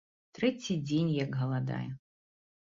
Трэці 0.37 0.77
дзень, 0.87 1.11
як 1.17 1.37
галадае. 1.43 1.85